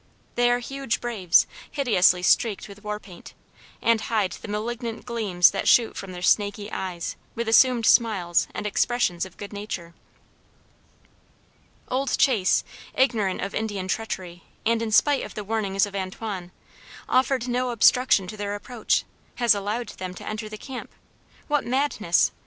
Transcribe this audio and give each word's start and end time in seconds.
They 0.33 0.49
are 0.49 0.57
huge 0.57 0.99
braves, 0.99 1.45
hideously 1.69 2.23
streaked 2.23 2.67
with 2.67 2.83
war 2.83 2.99
paint, 2.99 3.35
and 3.83 4.01
hide 4.01 4.31
the 4.31 4.47
malignant 4.47 5.05
gleams 5.05 5.51
that 5.51 5.67
shoot 5.67 5.95
from 5.95 6.11
their 6.11 6.23
snaky 6.23 6.71
eyes 6.71 7.15
with 7.35 7.47
assumed 7.47 7.85
smiles 7.85 8.47
and 8.51 8.65
expressions 8.65 9.25
of 9.27 9.37
good 9.37 9.53
nature. 9.53 9.93
Old 11.87 12.17
Chase, 12.17 12.63
ignorant 12.95 13.41
of 13.41 13.53
Indian 13.53 13.87
treachery 13.87 14.41
and 14.65 14.81
in 14.81 14.91
spite 14.91 15.23
of 15.23 15.35
the 15.35 15.43
warnings 15.43 15.85
of 15.85 15.95
Antoine, 15.95 16.49
offering 17.07 17.51
no 17.51 17.69
obstruction 17.69 18.25
to 18.25 18.35
their 18.37 18.55
approach, 18.55 19.03
has 19.35 19.53
allowed 19.53 19.89
them 19.89 20.15
to 20.15 20.27
enter 20.27 20.49
the 20.49 20.57
camp. 20.57 20.89
What 21.47 21.63
madness! 21.63 22.31